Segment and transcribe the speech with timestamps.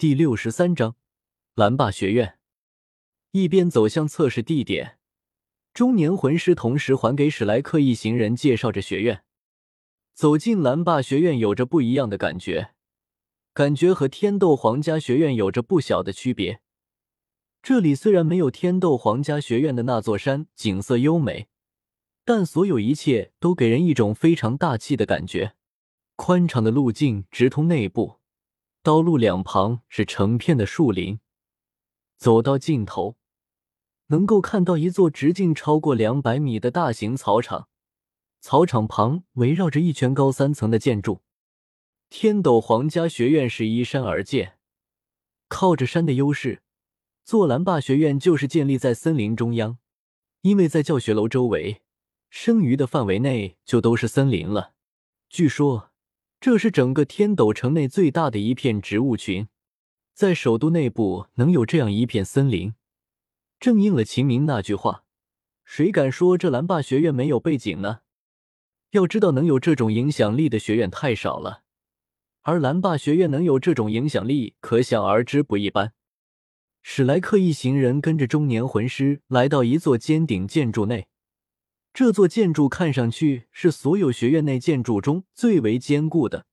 [0.00, 0.96] 第六十三章
[1.54, 2.38] 蓝霸学院。
[3.32, 4.96] 一边走向测试地点，
[5.74, 9.22] 中年魂师同时还给史莱克一行人介绍着学院。
[10.14, 12.70] 走进蓝霸学院，有着不一样的感觉，
[13.52, 16.62] 感觉和天斗皇家学院有着不小的区别。
[17.62, 21.48] 这里虽然没有天斗皇家学院的那座山景色优美，
[22.24, 25.56] 但所有一切都给人一种非常大气的感觉。
[26.16, 28.19] 宽敞的路径直通内部，
[28.82, 31.20] 道路两旁是成片的树林，
[32.16, 33.16] 走到尽头。
[34.06, 37.68] 能够看到一座直径超过两百米的大型草场，
[38.40, 41.20] 草场旁围绕着一圈高三层的建筑。
[42.08, 44.58] 天斗皇家学院是依山而建，
[45.48, 46.62] 靠着山的优势，
[47.22, 49.78] 做蓝霸学院就是建立在森林中央，
[50.40, 51.82] 因为在教学楼周围，
[52.30, 54.72] 剩余的范围内就都是森林了。
[55.28, 55.89] 据说
[56.40, 59.48] 这是整个天斗城内最大的一片植物群，
[60.14, 62.72] 在首都内部能有这样一片森林。
[63.58, 65.04] 正应了秦明那句话
[65.66, 67.98] ：“谁敢说这蓝霸学院没有背景呢？”
[68.92, 71.62] 要知道，能有这种影响力的学院太少了，
[72.40, 75.92] 而蓝霸学院能有这种影响力，可想而知不一般。
[76.80, 81.06] 史莱克一行人跟着中年魂师来到一座尖顶建筑内，
[81.92, 86.46] 这座建筑看上去是所有学院内建筑中最为坚固的。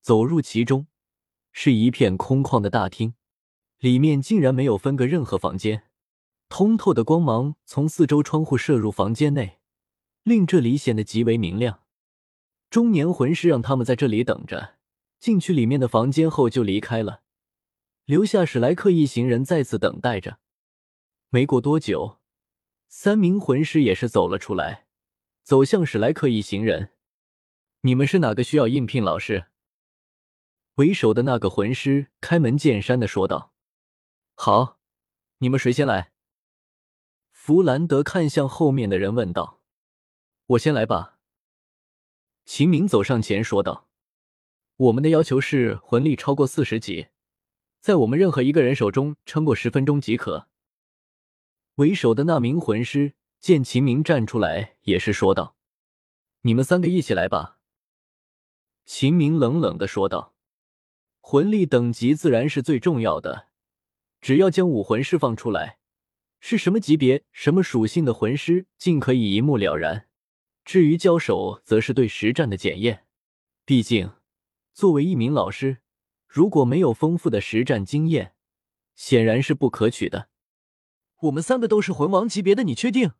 [0.00, 0.86] 走入其中，
[1.52, 3.14] 是一片空旷的大厅，
[3.78, 5.84] 里面竟然没有分隔任何房间。
[6.48, 9.58] 通透的光芒从四周窗户射入房间内，
[10.22, 11.80] 令这里显得极为明亮。
[12.70, 14.76] 中年魂师让他们在这里等着，
[15.18, 17.22] 进去里面的房间后就离开了，
[18.04, 20.38] 留下史莱克一行人再次等待着。
[21.30, 22.18] 没过多久，
[22.96, 24.86] 三名魂师也是走了出来，
[25.42, 26.92] 走向史莱克一行人
[27.82, 29.46] ：“你们是哪个需要应聘老师？”
[30.76, 33.52] 为首的那个魂师开门见山的说道
[34.36, 34.78] ：“好，
[35.38, 36.12] 你们谁先来？”
[37.32, 39.60] 弗兰德看向后面的人问道
[40.54, 41.18] ：“我先来吧。”
[42.46, 43.88] 秦明走上前说道
[44.76, 47.08] ：“我们的要求是魂力超过四十级，
[47.80, 50.48] 在我们任何一个人手中撑过十分钟即可。”
[51.76, 55.56] 为首的那名魂师见秦明站出来，也是说道
[56.42, 57.58] ：“你们三个一起来吧。”
[58.86, 60.34] 秦明冷冷的说道
[61.20, 63.48] ：“魂力等级自然是最重要的，
[64.20, 65.78] 只要将武魂释放出来。”
[66.46, 70.08] 是什么级别、什么属性的魂师，尽可以一目了然。
[70.62, 73.06] 至于交手，则是对实战的检验。
[73.64, 74.12] 毕竟，
[74.74, 75.78] 作为一名老师，
[76.28, 78.34] 如果没有丰富的实战经验，
[78.94, 80.28] 显然是不可取的。
[81.24, 83.12] 我们三个都是魂王级别的，你确定？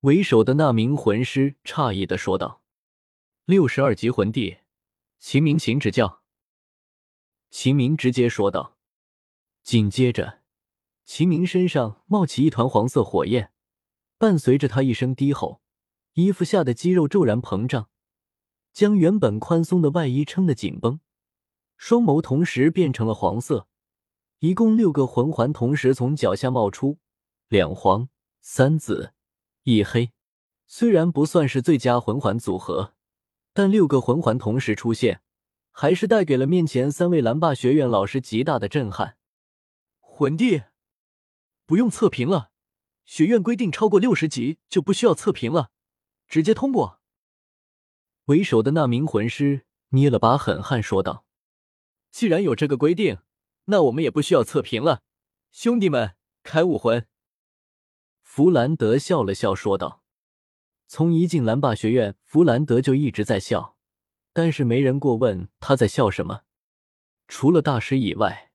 [0.00, 2.62] 为首的那名魂师诧异的说道
[3.46, 4.58] ：“六十二级魂帝，
[5.20, 6.22] 秦明，请指教。”
[7.50, 8.76] 秦明直接说道，
[9.62, 10.40] 紧接着。
[11.04, 13.52] 秦明身上冒起一团黄色火焰，
[14.18, 15.60] 伴随着他一声低吼，
[16.14, 17.88] 衣服下的肌肉骤然膨胀，
[18.72, 20.98] 将原本宽松的外衣撑得紧绷。
[21.76, 23.68] 双眸同时变成了黄色，
[24.44, 26.98] 一共六个魂环同时从脚下冒出，
[27.48, 28.10] 两黄
[28.42, 29.14] 三紫
[29.62, 30.12] 一黑。
[30.66, 32.92] 虽然不算是最佳魂环组合，
[33.54, 35.22] 但六个魂环同时出现，
[35.70, 39.16] 还是带给了面前三位蓝霸学院老师极大的震撼。
[39.98, 40.64] 魂帝。
[41.64, 42.50] 不用测评了，
[43.06, 45.70] 学院规定超过六十级就不需要测评了，
[46.28, 47.00] 直接通过。
[48.26, 51.24] 为首的那名魂师捏了把狠汗说道
[52.12, 53.20] ：“既然有这个规定，
[53.66, 55.02] 那我们也不需要测评了。
[55.50, 57.06] 兄弟们，开武魂！”
[58.22, 60.02] 弗兰德笑了笑说道
[60.88, 63.76] ：“从一进蓝霸学院，弗兰德就一直在笑，
[64.32, 66.42] 但是没人过问他在笑什么，
[67.28, 68.50] 除了大师以外。”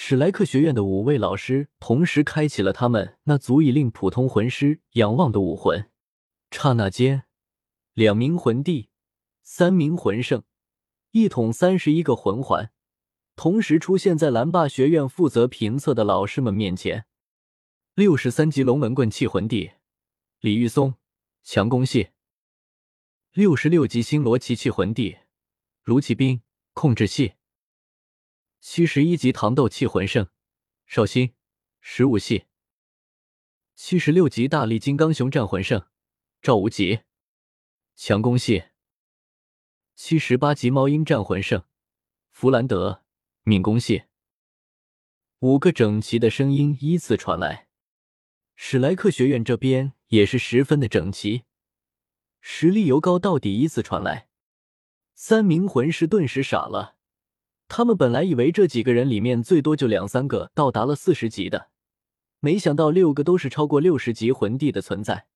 [0.00, 5.90] 史莱克学院的五位老师同时开启了他们那足以令普通魂师仰望的武魂。
[6.52, 7.24] 刹那间，
[7.94, 8.90] 两名魂帝、
[9.42, 10.44] 三名魂圣、
[11.10, 12.70] 一统三十一个魂环，
[13.38, 17.06] 同时出现在蓝霸学院负责评测的老师们面前。
[17.94, 19.70] 六十三级龙门棍气魂帝
[20.40, 20.96] 李玉松，
[21.44, 22.10] 强攻系；
[23.30, 25.18] 六十六级星罗奇气魂帝
[25.84, 26.42] 卢启斌，
[26.72, 27.34] 控制系。
[28.58, 30.26] 七十一级糖豆气魂圣
[30.84, 31.32] 绍兴，
[31.80, 32.46] 十五系；
[33.76, 35.86] 七十六级大力金刚熊战魂圣
[36.42, 37.02] 赵无极，
[37.94, 38.72] 强攻系；
[39.94, 41.62] 七十八级猫鹰战魂圣
[42.30, 43.04] 弗兰德，
[43.48, 44.02] 敏攻系。
[45.38, 47.68] 五个整齐的声音依次传来，
[48.54, 51.44] 史莱克学院这边也是十分的整齐，
[52.42, 54.28] 实力由高到底依次传来。
[55.14, 56.96] 三名魂师顿时傻了。
[57.68, 61.70] 他们本来以为这几个人里面最多就两三个到达了四十级的，
[62.40, 65.26] 没想到六个都是超过六十级魂帝的存在。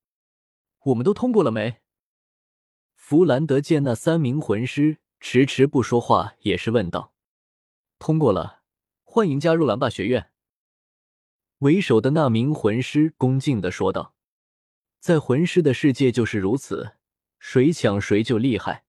[0.85, 1.81] 我们都通过了没？
[2.95, 7.12] 弗兰德见那三名魂师迟迟不说话，也是问道
[8.03, 8.65] ：“通过了，
[9.05, 10.33] 欢迎加入蓝霸学院。”
[11.59, 14.17] 为首的那名魂师恭敬的说道
[14.99, 16.97] ：“在魂师的世界就是如此，
[17.39, 18.85] 谁抢谁就厉害。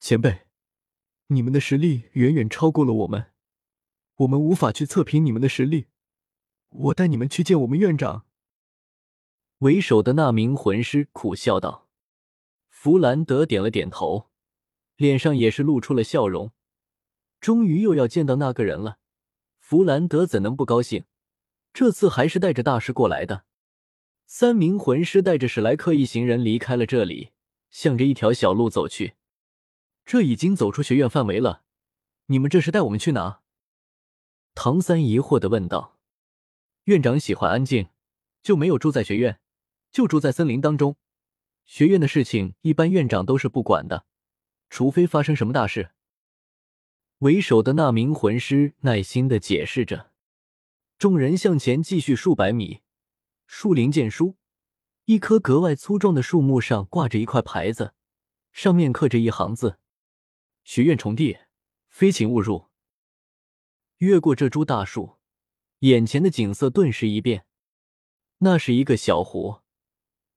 [0.00, 0.46] 前辈，
[1.26, 3.32] 你们的实力远远超过了我们，
[4.16, 5.88] 我们无法去测评你们的实力。
[6.70, 8.24] 我带你们去见我们院长。”
[9.60, 11.90] 为首的那名魂师苦笑道。
[12.70, 14.30] 弗兰德点了点头，
[14.96, 16.50] 脸上也是露出了笑容。
[17.42, 18.98] 终于又要见到那个人了，
[19.58, 21.04] 弗兰德怎能不高兴？
[21.72, 23.44] 这次还是带着大师过来的。
[24.26, 27.32] 三名魂师带着史莱克一行人离开了这里，
[27.68, 29.14] 向着一条小路走去。
[30.04, 31.64] 这已经走出学院范围了，
[32.26, 33.40] 你们这是带我们去哪？
[34.54, 35.98] 唐三疑惑的问道。
[36.84, 37.88] 院长喜欢安静，
[38.40, 39.40] 就没有住在学院，
[39.90, 40.96] 就住在森林当中。
[41.64, 44.06] 学院的事情一般院长都是不管的，
[44.70, 45.90] 除非发生什么大事。
[47.22, 50.10] 为首的那名魂师耐心的解释着。
[50.98, 52.80] 众人向前继续数百米，
[53.46, 54.34] 树林见书，
[55.04, 57.94] 一棵格外粗壮的树木上挂着一块牌子，
[58.50, 59.78] 上面刻着一行字
[60.64, 61.38] ：“学院重地，
[61.88, 62.66] 非请勿入。”
[63.98, 65.18] 越过这株大树，
[65.80, 67.46] 眼前的景色顿时一变。
[68.38, 69.60] 那是一个小湖，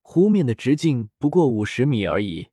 [0.03, 2.49] 湖面的直径不过五十米而已。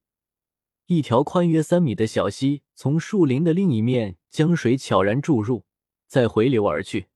[0.86, 5.66] 一条宽约三米的小溪从树林的另一面将水悄然注入，
[6.08, 7.08] 再回流而去。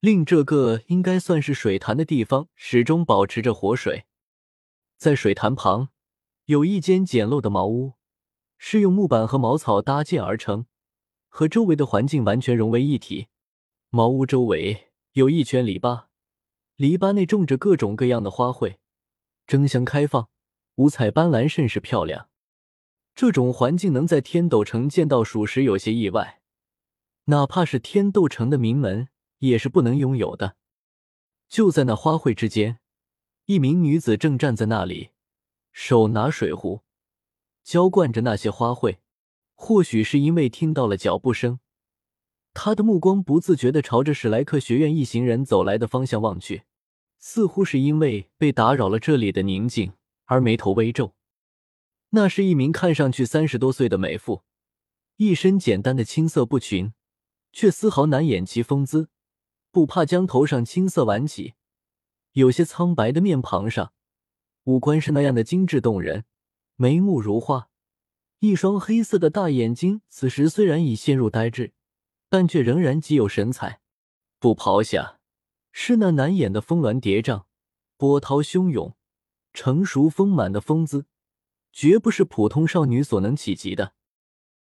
[0.00, 4.06] 令这个应该算是水潭的地方始终保持着活水。
[4.96, 5.90] 在水潭旁
[6.46, 7.92] 有一间简陋的茅屋，
[8.58, 10.66] 是用木板和茅草搭建而成，
[11.28, 13.28] 和周围的环境完全融为一体。
[13.90, 16.06] 茅屋周围有一圈篱笆，
[16.76, 18.76] 篱笆内种着各种各样的花卉，
[19.46, 20.28] 争相开放，
[20.76, 22.28] 五彩斑斓，甚是漂亮。
[23.14, 26.40] 这种环境能在天斗城见到，属实有些意外。
[27.24, 29.08] 哪怕是天斗城的名门。
[29.44, 30.56] 也是不能拥有的。
[31.48, 32.78] 就在那花卉之间，
[33.44, 35.10] 一名女子正站在那里，
[35.70, 36.80] 手拿水壶，
[37.62, 38.96] 浇灌着那些花卉。
[39.54, 41.60] 或许是因为听到了脚步声，
[42.54, 46.62] 她的目光不自觉的朝着史莱克学院一行人走来的方向望去，
[47.18, 49.92] 似乎是因为被打扰了这里的宁静
[50.24, 51.14] 而眉头微皱。
[52.10, 54.42] 那是一名看上去三十多岁的美妇，
[55.16, 56.92] 一身简单的青色布裙，
[57.54, 59.08] 却丝毫难掩其风姿。
[59.70, 61.54] 不怕将头上青色挽起，
[62.32, 63.92] 有些苍白的面庞上，
[64.64, 66.24] 五官是那样的精致动人，
[66.76, 67.68] 眉目如画，
[68.40, 71.72] 一双黑色的大眼睛，此时虽然已陷入呆滞，
[72.28, 73.80] 但却仍然极有神采。
[74.38, 75.18] 不袍下
[75.72, 77.44] 是那难掩的峰峦叠嶂，
[77.96, 78.96] 波涛汹涌，
[79.52, 81.06] 成熟丰满的风姿，
[81.72, 83.94] 绝不是普通少女所能企及的。